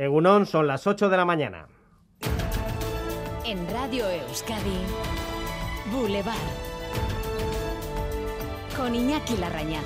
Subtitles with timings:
[0.00, 1.66] Egunon, son las 8 de la mañana.
[3.44, 4.78] En Radio Euskadi,
[5.92, 6.36] Boulevard.
[8.74, 9.84] Con Iñaki Larrañaga.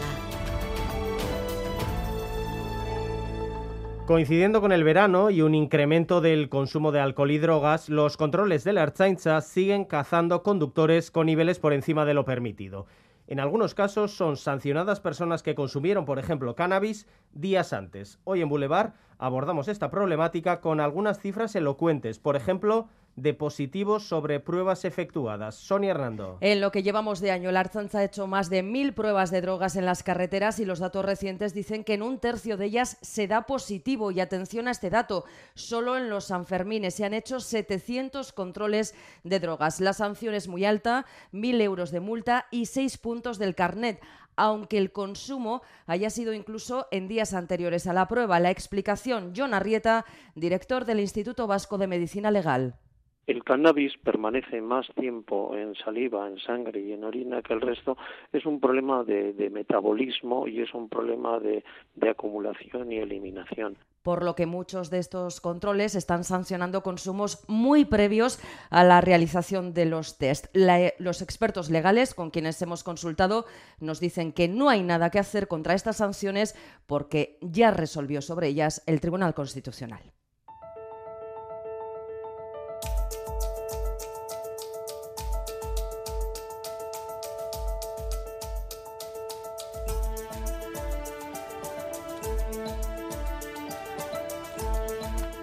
[4.07, 8.63] Coincidiendo con el verano y un incremento del consumo de alcohol y drogas, los controles
[8.63, 12.87] de la Archaincha siguen cazando conductores con niveles por encima de lo permitido.
[13.27, 18.19] En algunos casos son sancionadas personas que consumieron, por ejemplo, cannabis días antes.
[18.25, 22.19] Hoy en Boulevard abordamos esta problemática con algunas cifras elocuentes.
[22.19, 25.55] Por ejemplo, de positivos sobre pruebas efectuadas.
[25.55, 26.39] Sonia Hernando.
[26.41, 29.41] En lo que llevamos de año, la Archanza ha hecho más de mil pruebas de
[29.41, 32.99] drogas en las carreteras y los datos recientes dicen que en un tercio de ellas
[33.03, 34.11] se da positivo.
[34.11, 35.25] Y atención a este dato,
[35.55, 39.81] solo en los Sanfermines se han hecho 700 controles de drogas.
[39.81, 44.01] La sanción es muy alta, mil euros de multa y seis puntos del carnet
[44.37, 48.41] aunque el consumo haya sido incluso en días anteriores a la prueba.
[48.41, 52.75] La explicación, John Arrieta, director del Instituto Vasco de Medicina Legal.
[53.27, 57.97] El cannabis permanece más tiempo en saliva, en sangre y en orina que el resto.
[58.33, 61.65] Es un problema de, metabolismo y es un problema de,
[62.09, 68.39] acumulación y eliminación por lo que muchos de estos controles están sancionando consumos muy previos
[68.69, 70.55] a la realización de los test.
[70.99, 73.47] los expertos legales con quienes hemos consultado
[73.81, 76.55] nos dicen que no hay nada que hacer contra estas sanciones
[76.87, 80.03] porque ya resolvió sobre ellas el Tribunal Constitucional.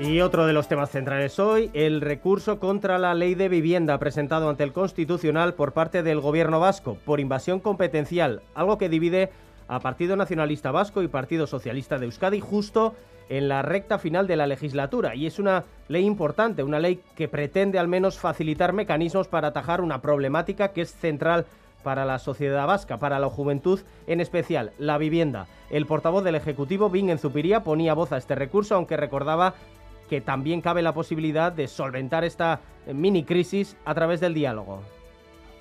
[0.03, 4.49] Y otro de los temas centrales hoy, el recurso contra la ley de vivienda presentado
[4.49, 9.29] ante el Constitucional por parte del Gobierno vasco por invasión competencial, algo que divide
[9.67, 12.95] a Partido Nacionalista Vasco y Partido Socialista de Euskadi justo
[13.29, 15.13] en la recta final de la legislatura.
[15.13, 19.81] Y es una ley importante, una ley que pretende al menos facilitar mecanismos para atajar
[19.81, 21.45] una problemática que es central
[21.83, 25.45] para la sociedad vasca, para la juventud, en especial la vivienda.
[25.69, 29.53] El portavoz del Ejecutivo, Bing Zupiría, ponía voz a este recurso, aunque recordaba
[30.11, 32.59] que también cabe la posibilidad de solventar esta
[32.93, 34.81] mini crisis a través del diálogo.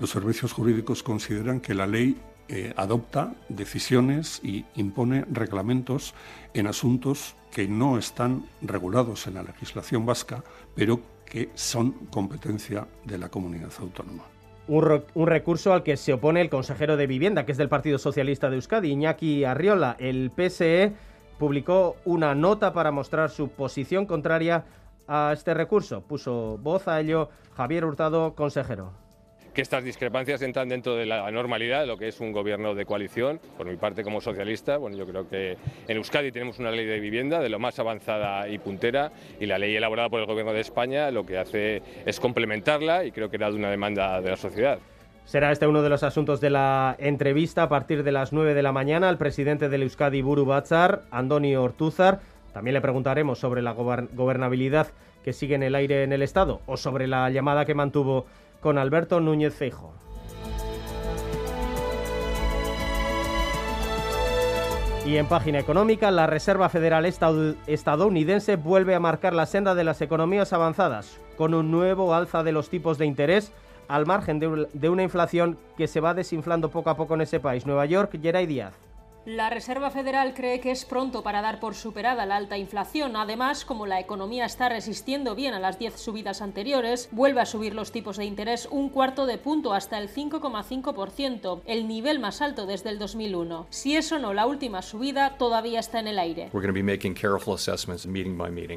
[0.00, 2.16] Los servicios jurídicos consideran que la ley
[2.48, 6.14] eh, adopta decisiones y impone reglamentos
[6.52, 10.42] en asuntos que no están regulados en la legislación vasca,
[10.74, 14.24] pero que son competencia de la comunidad autónoma.
[14.66, 17.98] Un, un, recurso al que se opone el consejero de Vivienda, que es del Partido
[17.98, 19.94] Socialista de Euskadi, Iñaki Arriola.
[20.00, 20.92] El PSE
[21.40, 24.62] publicó una nota para mostrar su posición contraria
[25.08, 26.02] a este recurso.
[26.02, 28.92] Puso voz a ello Javier Hurtado, consejero
[29.54, 32.86] que estas discrepancias entran dentro de la normalidad de lo que es un gobierno de
[32.86, 33.40] coalición.
[33.56, 35.56] Por mi parte, como socialista, bueno, yo creo que
[35.88, 39.58] en Euskadi tenemos una ley de vivienda de lo más avanzada y puntera y la
[39.58, 43.38] ley elaborada por el gobierno de España lo que hace es complementarla y creo que
[43.38, 44.78] era de una demanda de la sociedad.
[45.24, 48.62] Será este uno de los asuntos de la entrevista a partir de las 9 de
[48.62, 52.20] la mañana al presidente del Euskadi Buru Batzar, Andoni Ortúzar.
[52.52, 54.88] También le preguntaremos sobre la gobernabilidad
[55.22, 58.26] que sigue en el aire en el Estado o sobre la llamada que mantuvo
[58.60, 59.94] con Alberto Núñez Feijo.
[65.06, 70.02] Y en página económica, la Reserva Federal estadounidense vuelve a marcar la senda de las
[70.02, 73.52] economías avanzadas, con un nuevo alza de los tipos de interés
[73.90, 77.66] al margen de, una inflación que se va desinflando poco a poco en ese país.
[77.66, 78.72] Nueva York, Geray Díaz.
[79.26, 83.16] La Reserva Federal cree que es pronto para dar por superada la alta inflación.
[83.16, 87.74] Además, como la economía está resistiendo bien a las 10 subidas anteriores, vuelve a subir
[87.74, 92.64] los tipos de interés un cuarto de punto hasta el 5,5%, el nivel más alto
[92.64, 93.66] desde el 2001.
[93.68, 96.50] Si eso no, la última subida todavía está en el aire.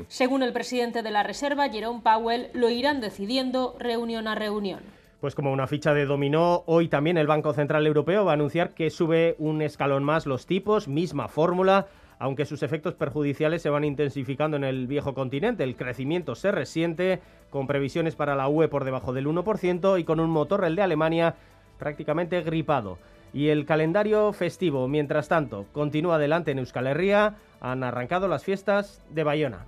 [0.10, 5.03] Según el presidente de la Reserva, Jerome Powell, lo irán decidiendo reunión a reunión.
[5.24, 8.72] Pues como una ficha de dominó, hoy también el Banco Central Europeo va a anunciar
[8.72, 11.88] que sube un escalón más los tipos, misma fórmula,
[12.20, 15.64] aunque sus efectos perjudiciales se van intensificando en el viejo continente.
[15.64, 17.22] El crecimiento se resiente,
[17.52, 20.82] con previsiones para la UE por debajo del 1% y con un motor, el de
[20.82, 21.36] Alemania,
[21.80, 22.98] prácticamente gripado.
[23.32, 27.36] Y el calendario festivo, mientras tanto, continúa adelante en Euskal Herria.
[27.62, 29.60] Han arrancado las fiestas de Bayona.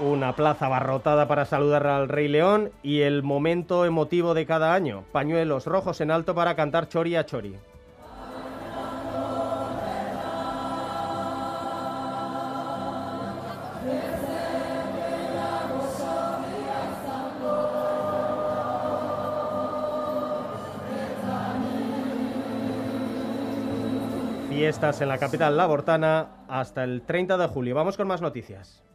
[0.00, 5.02] Una plaza abarrotada para saludar al Rey León y el momento emotivo de cada año,
[5.10, 7.56] pañuelos rojos en alto para cantar Chori a Chori.
[24.48, 27.74] Fiestas en la capital labortana hasta el 30 de julio.
[27.74, 28.87] Vamos con más noticias.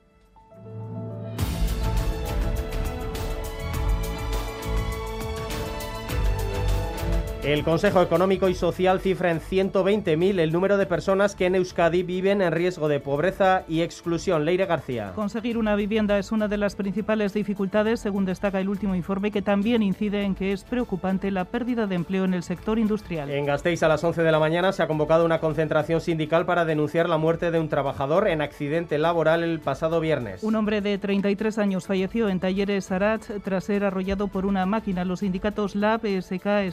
[7.44, 12.02] El Consejo Económico y Social cifra en 120.000 el número de personas que en Euskadi
[12.02, 14.46] viven en riesgo de pobreza y exclusión.
[14.46, 15.12] Leire García.
[15.14, 19.42] Conseguir una vivienda es una de las principales dificultades, según destaca el último informe, que
[19.42, 23.30] también incide en que es preocupante la pérdida de empleo en el sector industrial.
[23.30, 26.64] En Gasteiz a las 11 de la mañana se ha convocado una concentración sindical para
[26.64, 30.44] denunciar la muerte de un trabajador en accidente laboral el pasado viernes.
[30.44, 35.04] Un hombre de 33 años falleció en Talleres Arat tras ser arrollado por una máquina.
[35.04, 36.72] Los sindicatos LAB, SK,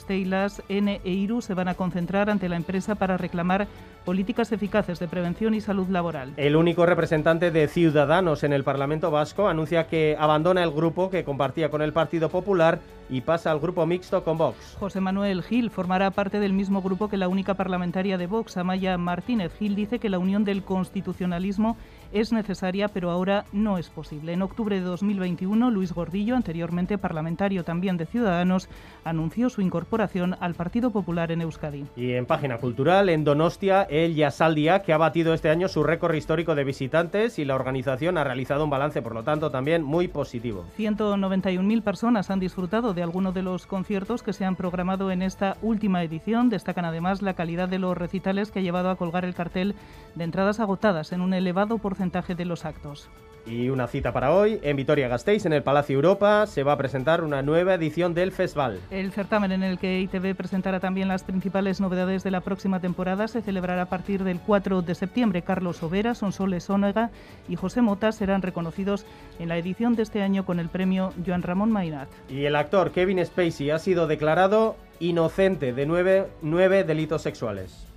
[0.68, 3.66] N e IRU se van a concentrar ante la empresa para reclamar
[4.04, 6.32] políticas eficaces de prevención y salud laboral.
[6.36, 11.24] El único representante de Ciudadanos en el Parlamento Vasco anuncia que abandona el grupo que
[11.24, 12.80] compartía con el Partido Popular
[13.10, 14.76] y pasa al grupo mixto con Vox.
[14.78, 18.96] José Manuel Gil formará parte del mismo grupo que la única parlamentaria de Vox, Amaya
[18.96, 19.52] Martínez.
[19.58, 21.76] Gil dice que la unión del constitucionalismo
[22.12, 24.32] es necesaria, pero ahora no es posible.
[24.32, 28.68] En octubre de 2021, Luis Gordillo, anteriormente parlamentario también de Ciudadanos,
[29.04, 31.86] anunció su incorporación al Partido Popular en Euskadi.
[31.96, 36.14] Y en página cultural, en Donostia, el Yasaldia, que ha batido este año su récord
[36.14, 40.08] histórico de visitantes y la organización ha realizado un balance, por lo tanto, también muy
[40.08, 40.64] positivo.
[40.78, 45.56] 191.000 personas han disfrutado de algunos de los conciertos que se han programado en esta
[45.62, 46.48] última edición.
[46.48, 49.74] Destacan además la calidad de los recitales que ha llevado a colgar el cartel
[50.14, 53.08] de entradas agotadas en un elevado porcentaje de los actos.
[53.46, 57.24] Y una cita para hoy, en Vitoria-Gasteiz, en el Palacio Europa, se va a presentar
[57.24, 58.80] una nueva edición del festival.
[58.90, 63.28] El certamen en el que ITV presentará también las principales novedades de la próxima temporada
[63.28, 65.42] se celebrará a partir del 4 de septiembre.
[65.42, 67.10] Carlos Overa, Sonsoles Ónega
[67.48, 69.06] y José Mota serán reconocidos
[69.38, 72.08] en la edición de este año con el premio Joan Ramón Mainat.
[72.28, 77.89] Y el actor Kevin Spacey ha sido declarado inocente de nueve, nueve delitos sexuales.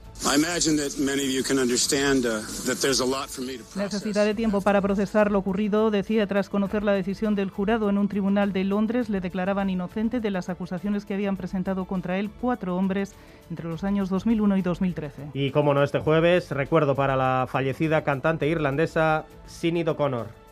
[3.76, 8.08] Necesitaré tiempo para procesar lo ocurrido, decía tras conocer la decisión del jurado en un
[8.08, 9.10] tribunal de Londres.
[9.10, 13.14] Le declaraban inocente de las acusaciones que habían presentado contra él cuatro hombres
[13.50, 15.24] entre los años 2001 y 2013.
[15.34, 20.43] Y como no, este jueves, recuerdo para la fallecida cantante irlandesa Sinead O'Connor.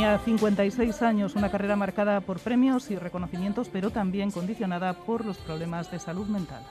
[0.00, 5.36] Tenía 56 años, una carrera marcada por premios y reconocimientos, pero también condicionada por los
[5.36, 6.62] problemas de salud mental.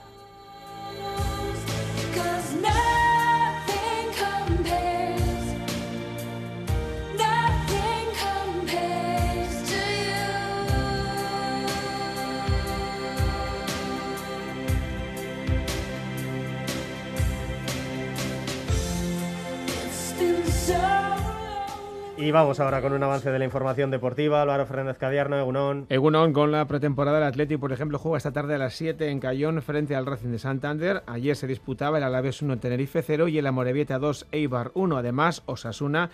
[22.20, 24.42] Y vamos ahora con un avance de la información deportiva.
[24.42, 25.86] Álvaro Fernández Cadiarno, Egunon.
[25.88, 29.20] Egunon con la pretemporada del Atlético, por ejemplo, juega esta tarde a las 7 en
[29.20, 31.02] Cayón frente al Racing de Santander.
[31.06, 34.98] Ayer se disputaba el Alavés 1 Tenerife 0 y el Amorebieta 2 Eibar 1.
[34.98, 36.10] Además, Osasuna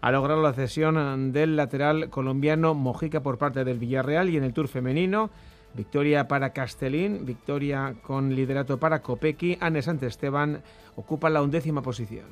[0.00, 4.52] ha logrado la cesión del lateral colombiano Mojica por parte del Villarreal y en el
[4.52, 5.30] Tour femenino.
[5.74, 9.58] Victoria para Castellín, victoria con liderato para Kopecky.
[9.60, 10.62] Anne Esteban
[10.94, 12.26] ocupa la undécima posición.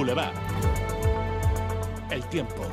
[0.00, 0.32] Boulevard.
[2.10, 2.66] El tiempo.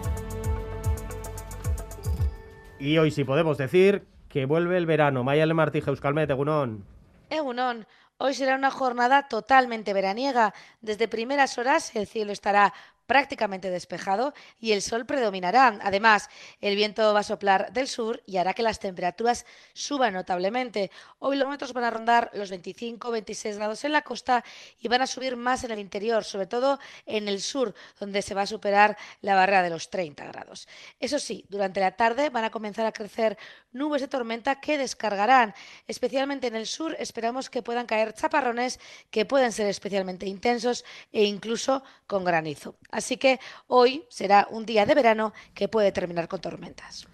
[2.80, 5.26] Y hoy sí podemos decir que vuelve el verano.
[5.26, 6.86] Mayale Martije, Euskalmet, Egunon.
[7.30, 7.86] Egunon.
[8.18, 10.54] Hoy será una jornada totalmente veraniega.
[10.80, 12.74] Desde primeras horas el cielo estará
[13.08, 15.80] prácticamente despejado y el sol predominará.
[15.82, 16.30] Además,
[16.62, 20.92] el viento va a soplar del sur y hará que las temperaturas suban notablemente.
[21.20, 24.44] Hoy los metros van a rondar los 25-26 grados en la costa
[24.80, 28.36] y van a subir más en el interior, sobre todo en el sur, donde se
[28.36, 30.68] va a superar la barrera de los 30 grados.
[31.00, 33.38] Eso sí, durante la tarde van a comenzar a crecer
[33.72, 35.54] nubes de tormenta que descargarán.
[35.88, 41.24] Especialmente en el sur esperamos que puedan caer chaparrones que pueden ser especialmente intensos e
[41.24, 42.76] incluso con granizo.
[42.98, 47.08] Así que hoy será un día de verano que puede terminar con tormentas.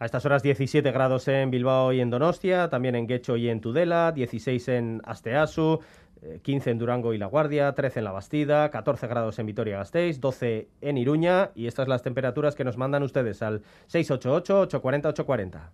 [0.00, 3.60] A estas horas 17 grados en Bilbao y en Donostia, también en Guecho y en
[3.60, 5.78] Tudela, 16 en Asteasu,
[6.42, 10.20] 15 eh, en Durango y La Guardia, 13 en La Bastida, 14 grados en Vitoria-Gasteiz,
[10.20, 15.70] 12 en Iruña y estas las temperaturas que nos mandan ustedes al 688-840-840.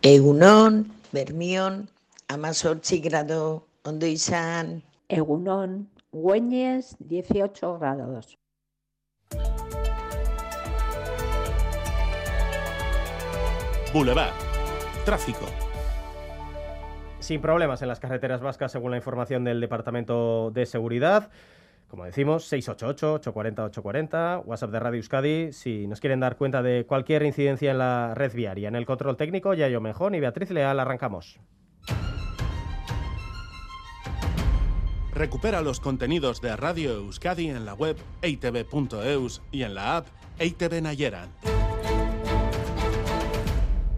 [0.00, 1.90] Egunon, Bermión,
[2.28, 4.06] Amasorchi grado, Ondo
[5.08, 8.38] Egunon, Güeñes, 18 grados.
[13.92, 14.32] Boulevard.
[15.04, 15.46] Tráfico.
[17.20, 21.30] Sin problemas en las carreteras vascas, según la información del Departamento de Seguridad.
[21.88, 27.70] Como decimos, 688-840-840, WhatsApp de Radio Euskadi, si nos quieren dar cuenta de cualquier incidencia
[27.70, 28.68] en la red viaria.
[28.68, 31.40] En el control técnico, Yayo Mejón y Beatriz Leal, arrancamos.
[35.12, 40.06] Recupera los contenidos de Radio Euskadi en la web eitv.eus y en la app
[40.38, 41.57] EITV Nayeran.